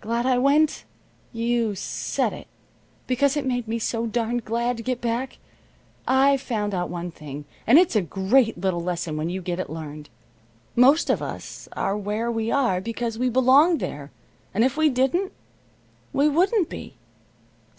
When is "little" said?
8.58-8.80